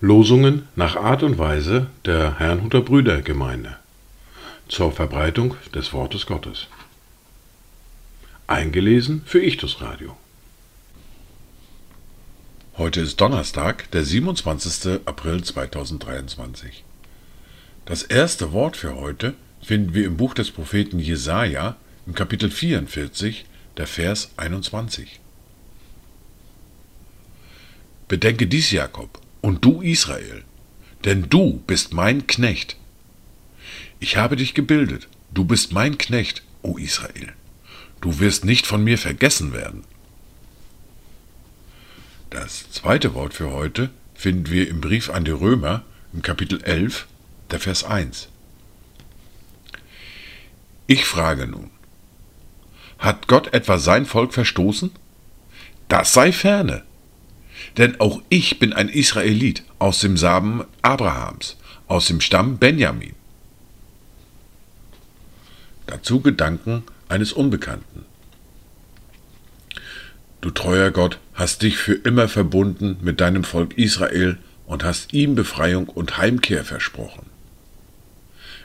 Losungen 0.00 0.68
nach 0.74 0.96
Art 0.96 1.22
und 1.22 1.36
Weise 1.36 1.88
der 2.06 2.38
Herrnhuter 2.38 2.80
Brüdergemeinde 2.80 3.76
zur 4.68 4.90
Verbreitung 4.90 5.54
des 5.74 5.92
Wortes 5.92 6.24
Gottes. 6.24 6.68
Eingelesen 8.46 9.20
für 9.26 9.42
Ichtus 9.42 9.82
Radio. 9.82 10.16
Heute 12.78 13.00
ist 13.02 13.20
Donnerstag, 13.20 13.90
der 13.90 14.04
27. 14.04 15.00
April 15.04 15.44
2023. 15.44 16.84
Das 17.84 18.02
erste 18.02 18.52
Wort 18.52 18.78
für 18.78 18.96
heute 18.96 19.34
finden 19.60 19.92
wir 19.92 20.06
im 20.06 20.16
Buch 20.16 20.32
des 20.32 20.50
Propheten 20.50 20.98
Jesaja 21.00 21.76
im 22.06 22.14
Kapitel 22.14 22.50
44, 22.50 23.44
der 23.76 23.86
Vers 23.86 24.30
21. 24.36 25.20
Bedenke 28.08 28.46
dies, 28.46 28.70
Jakob, 28.70 29.20
und 29.40 29.64
du, 29.64 29.82
Israel, 29.82 30.44
denn 31.04 31.28
du 31.28 31.62
bist 31.66 31.92
mein 31.92 32.26
Knecht. 32.26 32.76
Ich 33.98 34.16
habe 34.16 34.36
dich 34.36 34.54
gebildet, 34.54 35.08
du 35.32 35.44
bist 35.44 35.72
mein 35.72 35.98
Knecht, 35.98 36.42
o 36.62 36.78
Israel. 36.78 37.32
Du 38.00 38.20
wirst 38.20 38.44
nicht 38.44 38.66
von 38.66 38.84
mir 38.84 38.98
vergessen 38.98 39.52
werden. 39.52 39.82
Das 42.30 42.70
zweite 42.70 43.14
Wort 43.14 43.34
für 43.34 43.50
heute 43.50 43.90
finden 44.14 44.50
wir 44.50 44.68
im 44.68 44.80
Brief 44.80 45.10
an 45.10 45.24
die 45.24 45.32
Römer 45.32 45.84
im 46.12 46.22
Kapitel 46.22 46.62
11, 46.62 47.06
der 47.50 47.58
Vers 47.58 47.82
1. 47.84 48.28
Ich 50.86 51.04
frage 51.04 51.46
nun, 51.48 51.70
hat 52.98 53.28
Gott 53.28 53.52
etwa 53.52 53.78
sein 53.78 54.06
Volk 54.06 54.32
verstoßen? 54.32 54.90
Das 55.88 56.12
sei 56.12 56.32
ferne. 56.32 56.82
Denn 57.76 58.00
auch 58.00 58.22
ich 58.28 58.58
bin 58.58 58.72
ein 58.72 58.88
Israelit 58.88 59.62
aus 59.78 60.00
dem 60.00 60.16
Samen 60.16 60.64
Abrahams, 60.82 61.56
aus 61.86 62.06
dem 62.06 62.20
Stamm 62.20 62.58
Benjamin. 62.58 63.14
Dazu 65.86 66.20
Gedanken 66.20 66.82
eines 67.08 67.32
Unbekannten. 67.32 68.04
Du 70.40 70.50
treuer 70.50 70.90
Gott 70.90 71.18
hast 71.34 71.62
dich 71.62 71.76
für 71.76 71.94
immer 71.94 72.28
verbunden 72.28 72.98
mit 73.02 73.20
deinem 73.20 73.44
Volk 73.44 73.76
Israel 73.78 74.38
und 74.66 74.84
hast 74.84 75.12
ihm 75.12 75.34
Befreiung 75.34 75.88
und 75.88 76.18
Heimkehr 76.18 76.64
versprochen. 76.64 77.26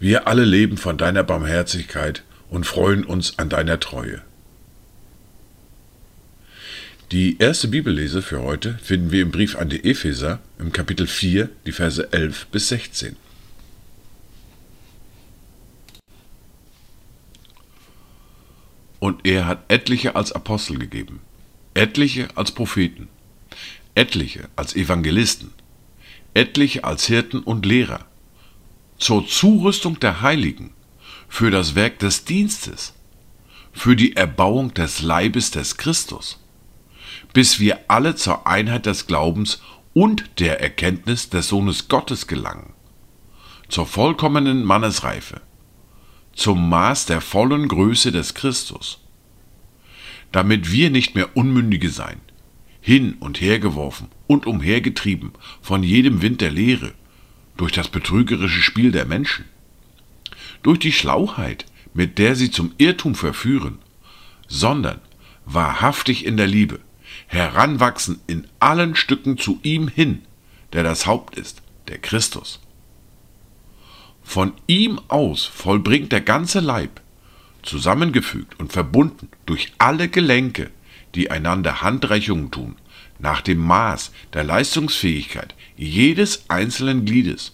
Wir 0.00 0.26
alle 0.26 0.44
leben 0.44 0.76
von 0.76 0.98
deiner 0.98 1.22
Barmherzigkeit 1.22 2.22
und 2.54 2.64
freuen 2.64 3.04
uns 3.04 3.36
an 3.40 3.48
deiner 3.48 3.80
Treue. 3.80 4.22
Die 7.10 7.36
erste 7.38 7.66
Bibellese 7.66 8.22
für 8.22 8.42
heute 8.42 8.78
finden 8.78 9.10
wir 9.10 9.22
im 9.22 9.32
Brief 9.32 9.56
an 9.56 9.68
die 9.68 9.84
Epheser 9.84 10.38
im 10.60 10.70
Kapitel 10.72 11.08
4, 11.08 11.50
die 11.66 11.72
Verse 11.72 12.12
11 12.12 12.46
bis 12.46 12.68
16. 12.68 13.16
Und 19.00 19.26
er 19.26 19.46
hat 19.46 19.64
etliche 19.66 20.14
als 20.14 20.30
Apostel 20.30 20.78
gegeben, 20.78 21.20
etliche 21.74 22.28
als 22.36 22.52
Propheten, 22.52 23.08
etliche 23.96 24.48
als 24.54 24.76
Evangelisten, 24.76 25.50
etliche 26.34 26.84
als 26.84 27.06
Hirten 27.06 27.40
und 27.40 27.66
Lehrer, 27.66 28.06
zur 28.96 29.26
Zurüstung 29.26 29.98
der 29.98 30.22
Heiligen, 30.22 30.73
für 31.34 31.50
das 31.50 31.74
Werk 31.74 31.98
des 31.98 32.24
Dienstes, 32.24 32.94
für 33.72 33.96
die 33.96 34.14
Erbauung 34.14 34.72
des 34.72 35.02
Leibes 35.02 35.50
des 35.50 35.76
Christus, 35.76 36.40
bis 37.32 37.58
wir 37.58 37.90
alle 37.90 38.14
zur 38.14 38.46
Einheit 38.46 38.86
des 38.86 39.08
Glaubens 39.08 39.60
und 39.94 40.38
der 40.38 40.60
Erkenntnis 40.60 41.30
des 41.30 41.48
Sohnes 41.48 41.88
Gottes 41.88 42.28
gelangen, 42.28 42.72
zur 43.68 43.84
vollkommenen 43.84 44.62
Mannesreife, 44.62 45.40
zum 46.34 46.68
Maß 46.68 47.06
der 47.06 47.20
vollen 47.20 47.66
Größe 47.66 48.12
des 48.12 48.34
Christus, 48.34 49.00
damit 50.30 50.70
wir 50.70 50.88
nicht 50.90 51.16
mehr 51.16 51.36
Unmündige 51.36 51.90
sein, 51.90 52.20
hin 52.80 53.16
und 53.18 53.40
her 53.40 53.58
geworfen 53.58 54.06
und 54.28 54.46
umhergetrieben 54.46 55.32
von 55.60 55.82
jedem 55.82 56.22
Wind 56.22 56.40
der 56.40 56.52
Lehre, 56.52 56.92
durch 57.56 57.72
das 57.72 57.88
betrügerische 57.88 58.62
Spiel 58.62 58.92
der 58.92 59.04
Menschen, 59.04 59.46
durch 60.64 60.80
die 60.80 60.92
Schlauheit, 60.92 61.66
mit 61.92 62.18
der 62.18 62.34
sie 62.34 62.50
zum 62.50 62.72
Irrtum 62.78 63.14
verführen, 63.14 63.78
sondern 64.48 65.00
wahrhaftig 65.44 66.24
in 66.24 66.36
der 66.36 66.48
Liebe, 66.48 66.80
heranwachsen 67.28 68.20
in 68.26 68.48
allen 68.58 68.96
Stücken 68.96 69.38
zu 69.38 69.60
ihm 69.62 69.86
hin, 69.86 70.22
der 70.72 70.82
das 70.82 71.06
Haupt 71.06 71.36
ist, 71.36 71.62
der 71.86 71.98
Christus. 71.98 72.60
Von 74.22 74.54
ihm 74.66 75.00
aus 75.08 75.44
vollbringt 75.44 76.10
der 76.10 76.22
ganze 76.22 76.60
Leib, 76.60 77.00
zusammengefügt 77.62 78.58
und 78.58 78.72
verbunden 78.72 79.28
durch 79.46 79.72
alle 79.78 80.08
Gelenke, 80.08 80.70
die 81.14 81.30
einander 81.30 81.82
Handreichungen 81.82 82.50
tun, 82.50 82.76
nach 83.18 83.42
dem 83.42 83.58
Maß 83.58 84.12
der 84.32 84.44
Leistungsfähigkeit 84.44 85.54
jedes 85.76 86.48
einzelnen 86.48 87.04
Gliedes, 87.04 87.53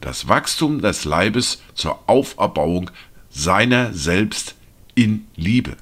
das 0.00 0.28
Wachstum 0.28 0.80
des 0.80 1.04
Leibes 1.04 1.62
zur 1.74 2.08
Auferbauung 2.08 2.90
seiner 3.30 3.92
selbst 3.92 4.54
in 4.94 5.26
Liebe. 5.36 5.76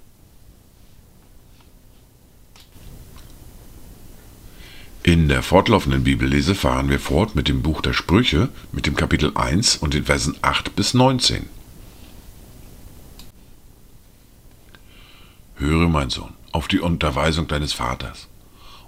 In 5.02 5.28
der 5.28 5.44
fortlaufenden 5.44 6.02
Bibellese 6.02 6.56
fahren 6.56 6.90
wir 6.90 6.98
fort 6.98 7.36
mit 7.36 7.46
dem 7.46 7.62
Buch 7.62 7.80
der 7.80 7.92
Sprüche, 7.92 8.48
mit 8.72 8.86
dem 8.86 8.96
Kapitel 8.96 9.36
1 9.36 9.76
und 9.76 9.94
den 9.94 10.04
Versen 10.04 10.36
8 10.42 10.74
bis 10.74 10.94
19. 10.94 11.48
Höre, 15.54 15.88
mein 15.88 16.10
Sohn, 16.10 16.34
auf 16.50 16.66
die 16.66 16.80
Unterweisung 16.80 17.46
deines 17.46 17.72
Vaters 17.72 18.26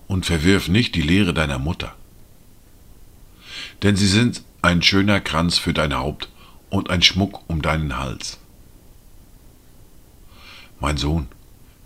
und 0.08 0.26
verwirf 0.26 0.66
nicht 0.66 0.96
die 0.96 1.02
Lehre 1.02 1.32
deiner 1.32 1.60
Mutter. 1.60 1.94
Denn 3.84 3.94
sie 3.94 4.08
sind 4.08 4.42
ein 4.62 4.82
schöner 4.82 5.20
Kranz 5.20 5.58
für 5.58 5.72
dein 5.72 5.94
Haupt 5.94 6.28
und 6.70 6.90
ein 6.90 7.02
Schmuck 7.02 7.42
um 7.48 7.62
deinen 7.62 7.96
Hals. 7.96 8.38
Mein 10.80 10.96
Sohn, 10.96 11.28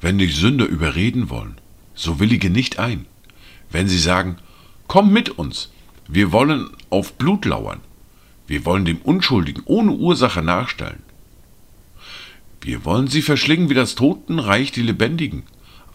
wenn 0.00 0.19
dich 0.19 0.37
Sünder 0.37 0.66
überreden 0.66 1.31
wollen, 1.31 1.60
so 1.94 2.21
willige 2.21 2.50
nicht 2.50 2.78
ein 2.78 3.06
wenn 3.72 3.88
sie 3.88 3.99
sagen, 3.99 4.37
komm 4.87 5.12
mit 5.12 5.31
uns, 5.31 5.71
wir 6.06 6.31
wollen 6.31 6.71
auf 6.91 7.15
Blut 7.15 7.44
lauern, 7.44 7.81
wir 8.47 8.65
wollen 8.65 8.84
dem 8.84 8.99
Unschuldigen 8.99 9.62
ohne 9.65 9.93
Ursache 9.93 10.43
nachstellen. 10.43 11.03
Wir 12.60 12.84
wollen 12.84 13.09
sie 13.09 13.22
verschlingen 13.22 13.71
wie 13.71 13.75
das 13.75 13.94
Totenreich 13.97 14.71
die 14.71 14.83
Lebendigen, 14.83 15.44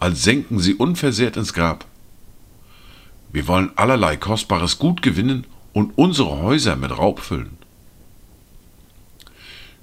als 0.00 0.22
senken 0.22 0.58
sie 0.58 0.74
unversehrt 0.74 1.36
ins 1.36 1.54
Grab. 1.54 1.86
Wir 3.32 3.46
wollen 3.46 3.70
allerlei 3.76 4.16
kostbares 4.16 4.78
Gut 4.78 5.00
gewinnen 5.00 5.46
und 5.78 5.96
unsere 5.96 6.42
Häuser 6.42 6.74
mit 6.74 6.90
Raub 6.90 7.20
füllen. 7.20 7.56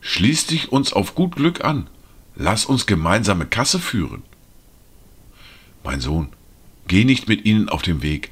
Schließ 0.02 0.48
dich 0.48 0.72
uns 0.72 0.92
auf 0.92 1.16
gut 1.16 1.38
Glück 1.38 1.64
an, 1.64 1.88
lass 2.36 2.66
uns 2.66 2.86
gemeinsame 2.86 3.46
Kasse 3.46 3.80
führen. 3.80 4.24
Mein 5.84 6.02
Sohn, 6.02 6.30
Geh 6.88 7.04
nicht 7.04 7.28
mit 7.28 7.46
ihnen 7.46 7.70
auf 7.70 7.82
dem 7.82 8.04
Weg. 8.04 8.32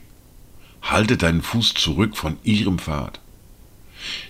Halte 0.81 1.17
deinen 1.17 1.41
Fuß 1.41 1.73
zurück 1.73 2.15
von 2.15 2.37
ihrem 2.43 2.77
Pfad. 2.77 3.19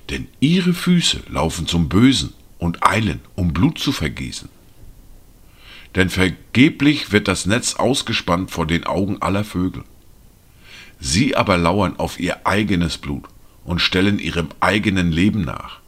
Denn 0.09 0.27
ihre 0.39 0.73
Füße 0.73 1.23
laufen 1.27 1.67
zum 1.67 1.89
Bösen 1.89 2.33
und 2.57 2.85
eilen, 2.85 3.19
um 3.35 3.51
Blut 3.51 3.79
zu 3.79 3.91
vergießen. 3.91 4.47
Denn 5.95 6.09
vergeblich 6.09 7.11
wird 7.11 7.27
das 7.27 7.45
Netz 7.45 7.73
ausgespannt 7.73 8.49
vor 8.49 8.65
den 8.65 8.85
Augen 8.85 9.21
aller 9.21 9.43
Vögel. 9.43 9.83
Sie 11.05 11.35
aber 11.35 11.57
lauern 11.57 11.97
auf 11.97 12.17
ihr 12.17 12.47
eigenes 12.47 12.97
Blut 12.97 13.25
und 13.65 13.79
stellen 13.79 14.19
ihrem 14.19 14.47
eigenen 14.61 15.11
Leben 15.11 15.41
nach. 15.41 15.81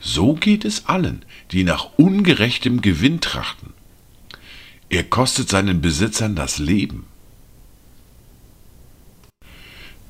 So 0.00 0.34
geht 0.34 0.64
es 0.64 0.86
allen, 0.86 1.24
die 1.52 1.62
nach 1.62 1.90
ungerechtem 1.96 2.80
Gewinn 2.80 3.20
trachten. 3.20 3.72
Er 4.88 5.04
kostet 5.04 5.48
seinen 5.48 5.80
Besitzern 5.80 6.34
das 6.34 6.58
Leben. 6.58 7.06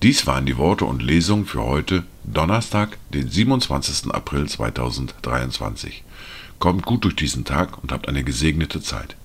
Dies 0.02 0.26
waren 0.26 0.46
die 0.46 0.56
Worte 0.56 0.86
und 0.86 1.02
Lesungen 1.02 1.44
für 1.44 1.64
heute, 1.64 2.04
Donnerstag, 2.24 2.96
den 3.10 3.28
27. 3.28 4.10
April 4.10 4.48
2023. 4.48 6.02
Kommt 6.58 6.86
gut 6.86 7.04
durch 7.04 7.14
diesen 7.14 7.44
Tag 7.44 7.82
und 7.82 7.92
habt 7.92 8.08
eine 8.08 8.24
gesegnete 8.24 8.80
Zeit. 8.80 9.16